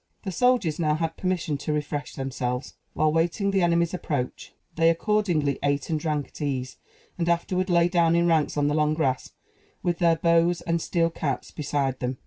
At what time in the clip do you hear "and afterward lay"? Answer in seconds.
7.19-7.87